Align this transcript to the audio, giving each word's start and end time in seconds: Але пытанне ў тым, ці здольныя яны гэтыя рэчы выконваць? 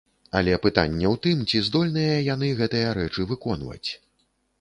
Але 0.37 0.53
пытанне 0.61 1.05
ў 1.13 1.19
тым, 1.25 1.43
ці 1.49 1.61
здольныя 1.67 2.15
яны 2.33 2.49
гэтыя 2.61 2.87
рэчы 2.99 3.27
выконваць? 3.35 3.89